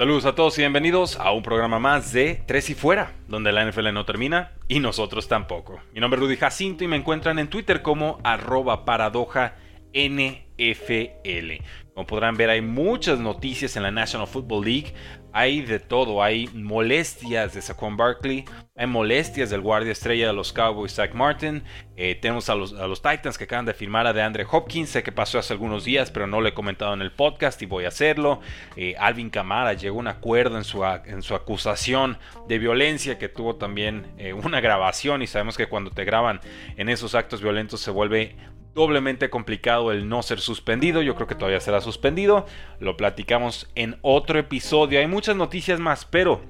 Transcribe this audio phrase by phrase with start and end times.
[0.00, 3.70] Saludos a todos y bienvenidos a un programa más de Tres y Fuera, donde la
[3.70, 5.78] NFL no termina y nosotros tampoco.
[5.92, 9.56] Mi nombre es Rudy Jacinto y me encuentran en Twitter como arroba paradoja
[9.92, 11.62] NFL.
[11.92, 14.94] Como podrán ver, hay muchas noticias en la National Football League.
[15.32, 16.22] Hay de todo.
[16.22, 18.44] Hay molestias de Saquon Barkley.
[18.76, 21.62] Hay molestias del guardia estrella de los Cowboys, Zach Martin.
[21.96, 24.90] Eh, tenemos a los, Titans que acaban de firmar a DeAndre Hopkins.
[24.90, 27.66] Sé que pasó hace algunos días, pero no lo he comentado en el podcast y
[27.66, 28.40] voy a hacerlo.
[28.76, 32.18] Eh, Alvin Kamara llegó a un acuerdo en su, en su acusación
[32.48, 35.22] de violencia que tuvo también eh, una grabación.
[35.22, 36.40] Y sabemos que cuando te graban
[36.76, 38.36] en esos actos violentos se vuelve
[38.80, 41.02] doblemente complicado el no ser suspendido.
[41.02, 42.46] Yo creo que todavía será suspendido.
[42.78, 44.98] Lo platicamos en otro episodio.
[44.98, 46.40] Hay muchas noticias más, pero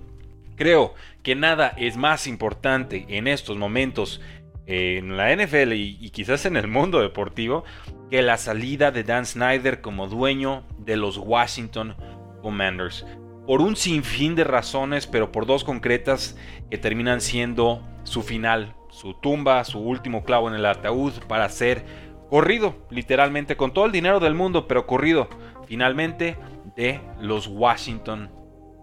[0.57, 4.21] creo que nada es más importante en estos momentos
[4.67, 7.65] en la NFL y, quizás en el mundo deportivo
[8.11, 11.97] que la salida de Dan Snyder como dueño de los Washington
[12.43, 13.05] Commanders.
[13.47, 16.37] Por un sinfín de razones, pero por dos concretas
[16.71, 21.85] que terminan siendo su final, su tumba, su último clavo en el ataúd para ser
[22.31, 25.29] corrido, literalmente, con todo el dinero del mundo, pero corrido,
[25.67, 26.37] finalmente,
[26.77, 28.31] de los Washington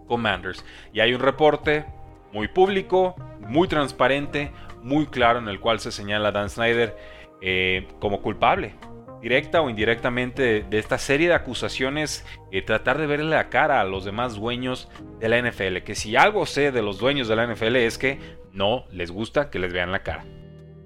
[0.06, 0.64] Commanders.
[0.92, 1.86] Y hay un reporte
[2.32, 6.96] muy público, muy transparente, muy claro en el cual se señala a Dan Snyder
[7.40, 8.74] eh, como culpable,
[9.22, 13.84] directa o indirectamente, de esta serie de acusaciones, y tratar de verle la cara a
[13.84, 15.78] los demás dueños de la NFL.
[15.78, 18.18] Que si algo sé de los dueños de la NFL es que
[18.52, 20.24] no les gusta que les vean la cara.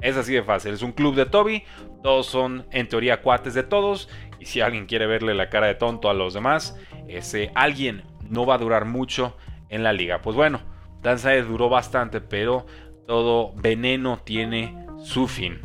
[0.03, 1.63] Es así de fácil, es un club de Toby,
[2.03, 4.09] todos son en teoría cuates de todos,
[4.41, 6.77] y si alguien quiere verle la cara de tonto a los demás,
[7.09, 9.37] ese alguien no va a durar mucho
[9.69, 10.21] en la liga.
[10.21, 10.61] Pues bueno,
[11.03, 12.67] Dan duró bastante, pero
[13.07, 15.61] todo veneno tiene su fin.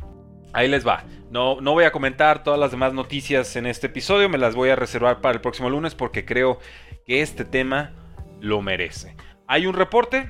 [0.54, 1.04] Ahí les va.
[1.30, 4.70] No, no voy a comentar todas las demás noticias en este episodio, me las voy
[4.70, 6.60] a reservar para el próximo lunes porque creo
[7.06, 7.94] que este tema
[8.40, 9.16] lo merece.
[9.48, 10.30] Hay un reporte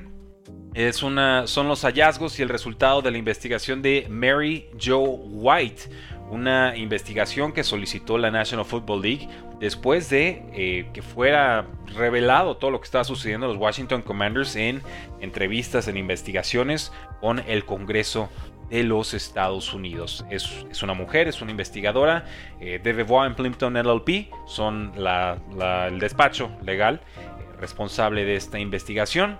[0.74, 5.82] es una, son los hallazgos y el resultado de la investigación de Mary Joe White,
[6.30, 9.28] una investigación que solicitó la National Football League
[9.58, 14.54] después de eh, que fuera revelado todo lo que estaba sucediendo en los Washington Commanders
[14.56, 14.82] en
[15.20, 18.28] entrevistas, en investigaciones con el Congreso
[18.70, 20.24] de los Estados Unidos.
[20.30, 22.26] Es, una mujer, es una investigadora
[22.60, 29.38] eh, de Devois Plimpton LLP, son el despacho legal eh, responsable de esta investigación.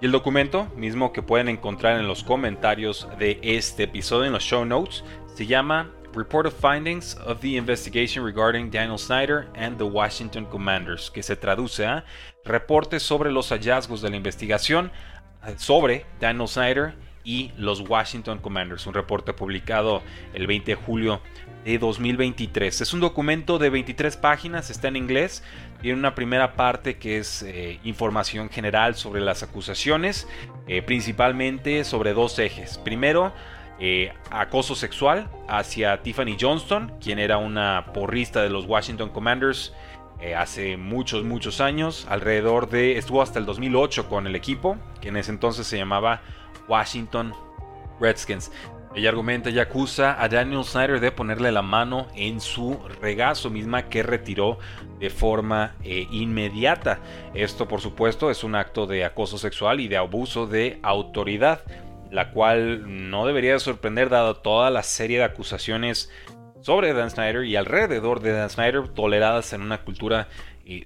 [0.00, 4.44] Y el documento, mismo que pueden encontrar en los comentarios de este episodio, en los
[4.44, 5.02] show notes,
[5.34, 11.10] se llama Report of Findings of the Investigation Regarding Daniel Snyder and the Washington Commanders,
[11.10, 12.04] que se traduce a
[12.44, 14.92] Reporte sobre los hallazgos de la investigación
[15.56, 16.94] sobre Daniel Snyder
[17.28, 20.02] y los Washington Commanders, un reporte publicado
[20.32, 21.20] el 20 de julio
[21.62, 22.80] de 2023.
[22.80, 25.44] Es un documento de 23 páginas, está en inglés,
[25.82, 30.26] tiene una primera parte que es eh, información general sobre las acusaciones,
[30.68, 32.78] eh, principalmente sobre dos ejes.
[32.78, 33.34] Primero,
[33.78, 39.74] eh, acoso sexual hacia Tiffany Johnston, quien era una porrista de los Washington Commanders
[40.36, 45.16] hace muchos, muchos años, alrededor de, estuvo hasta el 2008 con el equipo, que en
[45.16, 46.22] ese entonces se llamaba
[46.68, 47.32] Washington
[48.00, 48.50] Redskins.
[48.94, 53.88] Ella argumenta y acusa a Daniel Snyder de ponerle la mano en su regazo, misma
[53.88, 54.58] que retiró
[54.98, 56.98] de forma eh, inmediata.
[57.34, 61.62] Esto, por supuesto, es un acto de acoso sexual y de abuso de autoridad,
[62.10, 66.10] la cual no debería sorprender dado toda la serie de acusaciones
[66.62, 70.28] sobre Dan Snyder y alrededor de Dan Snyder toleradas en una cultura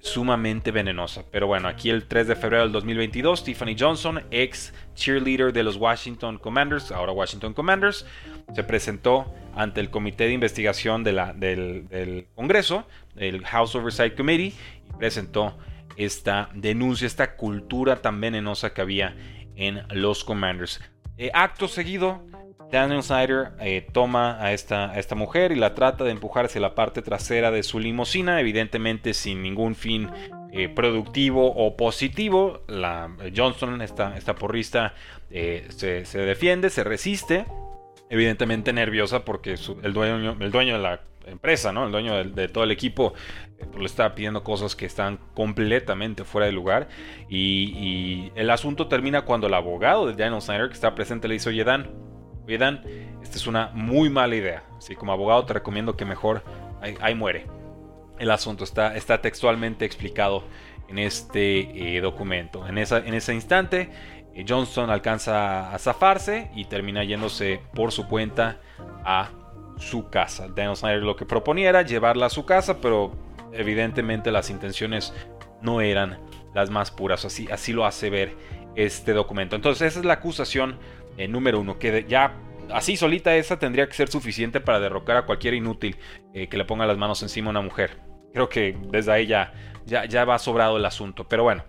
[0.00, 1.24] sumamente venenosa.
[1.30, 5.76] Pero bueno, aquí el 3 de febrero del 2022, Tiffany Johnson, ex cheerleader de los
[5.76, 8.06] Washington Commanders, ahora Washington Commanders,
[8.54, 14.54] se presentó ante el Comité de Investigación del, Congreso, el House Oversight Committee,
[14.88, 15.58] y presentó
[15.96, 19.16] esta denuncia, esta cultura tan venenosa que había
[19.56, 20.80] en los Commanders.
[21.18, 22.24] Eh, acto seguido,
[22.72, 26.74] Daniel Snyder eh, toma a esta, esta, mujer y la trata de empujar hacia la
[26.74, 30.08] parte trasera de su limusina, evidentemente sin ningún fin
[30.52, 32.62] eh, productivo o positivo.
[32.68, 34.94] La Johnston, esta, esta porrista,
[35.30, 37.44] eh, se, defiende, se resiste,
[38.08, 41.84] evidentemente nerviosa porque el, dueño, el dueño de la empresa, ¿no?
[41.84, 43.12] el dueño de, todo el equipo,
[43.58, 46.88] pues, le estaba pidiendo cosas que están completamente fuera de lugar.
[47.28, 51.50] Y, el asunto termina cuando el abogado de Daniel Snyder, que está presente, le dice,
[51.50, 51.90] oye Dan,
[52.46, 52.82] Dan,
[53.22, 54.64] esta es una muy mala idea.
[54.76, 56.42] Así como abogado te recomiendo que mejor
[56.80, 57.46] ahí, muere.
[58.18, 60.44] El asunto está, está textualmente explicado
[60.88, 62.66] en este eh, documento.
[62.66, 63.90] En, esa, en ese instante,
[64.34, 68.60] eh, Johnston alcanza a zafarse y termina yéndose por su cuenta
[69.04, 69.30] a
[69.78, 70.48] su casa.
[70.48, 73.12] Daniel Snyder lo que proponía era llevarla a su casa, pero
[73.52, 75.12] evidentemente las intenciones
[75.60, 76.18] no eran
[76.54, 77.24] las más puras.
[77.24, 78.36] Así, así lo hace ver
[78.74, 79.56] este documento.
[79.56, 80.78] Entonces esa es la acusación
[81.28, 82.34] número uno, que ya
[82.72, 85.96] así solita esa tendría que ser suficiente para derrocar a cualquier inútil
[86.34, 87.98] eh, que le ponga las manos encima a una mujer.
[88.32, 89.52] Creo que desde ahí ya,
[89.86, 91.28] ya, va sobrado el asunto.
[91.28, 91.64] Pero bueno,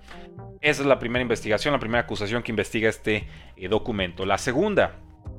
[0.62, 4.26] esa es la primera investigación, la primera acusación que investiga este eh, documento.
[4.26, 4.96] La segunda,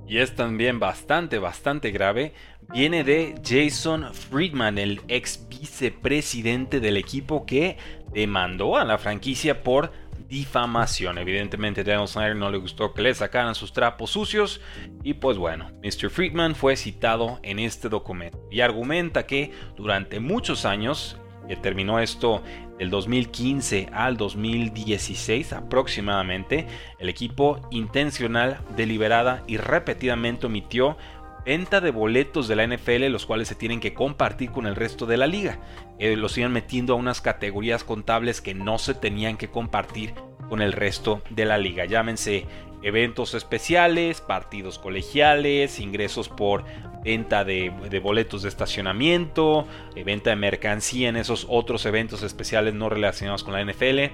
[0.06, 2.34] y es también bastante, bastante grave,
[2.72, 7.78] viene de Jason Friedman, el ex vicepresidente del equipo que
[8.12, 9.92] demandó a la franquicia por
[10.34, 11.18] difamación.
[11.18, 14.60] Evidentemente Daniel Snyder no le gustó que le sacaran sus trapos sucios
[15.04, 16.10] y pues bueno, Mr.
[16.10, 21.16] Friedman fue citado en este documento y argumenta que durante muchos años,
[21.46, 22.42] que terminó esto
[22.80, 26.66] del 2015 al 2016 aproximadamente,
[26.98, 30.96] el equipo intencional, deliberada y repetidamente omitió
[31.44, 35.06] venta de boletos de la NFL, los cuales se tienen que compartir con el resto
[35.06, 35.58] de la liga.
[35.98, 40.14] Eh, los iban metiendo a unas categorías contables que no se tenían que compartir
[40.48, 41.84] con el resto de la liga.
[41.84, 42.46] Llámense
[42.82, 46.64] eventos especiales, partidos colegiales, ingresos por
[47.02, 47.70] venta de,
[48.02, 53.54] boletos de estacionamiento, eh, venta de mercancía en esos otros eventos especiales no relacionados con
[53.54, 54.12] la NFL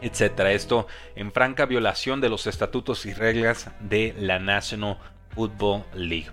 [0.00, 0.52] etcétera.
[0.52, 4.98] Esto en franca violación de los estatutos y reglas de la National
[5.34, 6.30] Football League.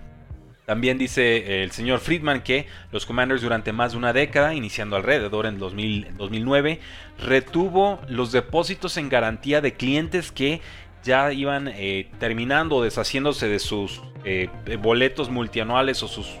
[0.66, 5.44] También dice el señor Friedman que los Commanders durante más de una década, iniciando alrededor
[5.44, 6.80] en 2009,
[7.18, 10.62] retuvo los depósitos en garantía de clientes que
[11.02, 14.48] ya iban eh, terminando deshaciéndose de sus eh,
[14.80, 16.34] boletos multianuales o sus,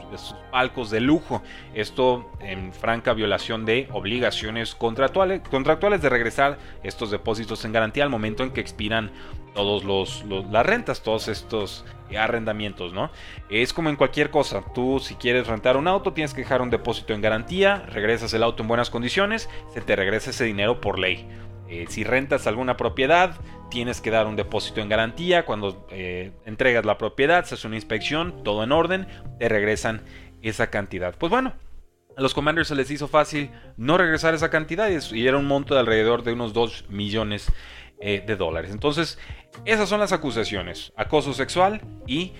[0.50, 1.42] palcos de lujo.
[1.74, 5.42] Esto en franca violación de obligaciones contractuales
[6.00, 9.10] de regresar estos depósitos en garantía al momento en que expiran
[9.54, 11.84] todos los, las rentas, todos estos
[12.18, 13.10] arrendamientos, ¿no?
[13.48, 16.70] Es como en cualquier cosa, tú si quieres rentar un auto tienes que dejar un
[16.70, 20.98] depósito en garantía, regresas el auto en buenas condiciones, se te regresa ese dinero por
[20.98, 21.26] ley.
[21.68, 23.36] Eh, si rentas alguna propiedad,
[23.70, 25.46] tienes que dar un depósito en garantía.
[25.46, 29.08] Cuando eh, entregas la propiedad, se hace una inspección, todo en orden,
[29.38, 30.02] te regresan
[30.42, 31.16] esa cantidad.
[31.16, 31.54] Pues bueno,
[32.16, 35.74] a los Commanders se les hizo fácil no regresar esa cantidad y era un monto
[35.74, 37.50] de alrededor de unos 2 millones
[38.00, 38.70] eh, de dólares.
[38.70, 39.18] Entonces,
[39.64, 40.92] esas son las acusaciones.
[40.96, 42.32] Acoso sexual y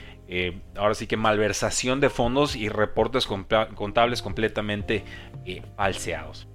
[0.77, 5.05] ahora sí que malversación de fondos y reportes contables completamente
[5.77, 6.49] falseados.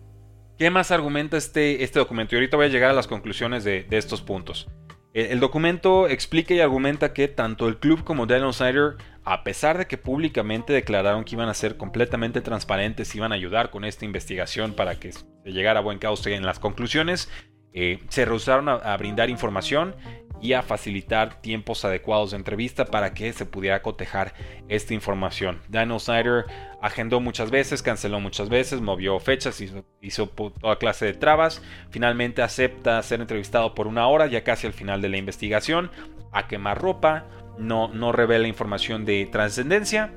[0.60, 2.36] ¿Qué más argumenta este, este documento?
[2.36, 4.68] Y ahorita voy a llegar a las conclusiones de, estos puntos.
[5.14, 9.88] El, documento explica y argumenta que tanto el club como Daniel Snyder, a pesar de
[9.88, 14.74] que públicamente declararon que iban a ser completamente transparentes, iban a ayudar con esta investigación
[14.74, 17.30] para que se llegara a buen cauce en las conclusiones,
[17.74, 19.96] eh, se rehusaron a, brindar información
[20.42, 24.34] y a facilitar tiempos adecuados de entrevista para que se pudiera cotejar
[24.70, 25.60] esta información.
[25.68, 26.46] Daniel Snyder
[26.82, 31.62] agendó muchas veces, canceló muchas veces, movió fechas, hizo, hizo toda clase de trabas.
[31.90, 35.92] Finalmente acepta ser entrevistado por una hora, ya casi al final de la investigación,
[36.32, 37.26] a quemar ropa,
[37.58, 40.14] no, no revela información de trascendencia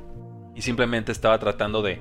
[0.55, 2.01] y simplemente estaba tratando de,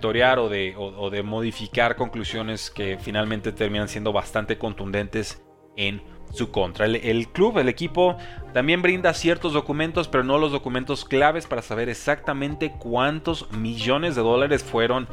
[0.00, 5.42] torear o de, o de modificar conclusiones que finalmente terminan siendo bastante contundentes
[5.76, 6.02] en
[6.32, 6.86] su contra.
[6.86, 8.16] El, club, el equipo,
[8.52, 14.22] también brinda ciertos documentos, pero no los documentos claves para saber exactamente cuántos millones de
[14.22, 15.08] dólares fueron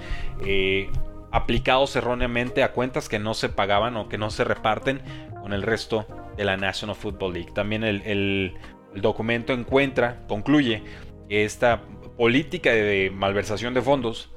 [0.45, 0.89] eh,
[1.31, 5.01] aplicados erróneamente a cuentas que no se pagaban o que no se reparten
[5.41, 6.05] con el resto
[6.37, 7.51] de la National Football League.
[7.53, 10.83] También el, el documento encuentra, concluye,
[11.27, 11.81] que esta
[12.17, 14.29] política de malversación de fondos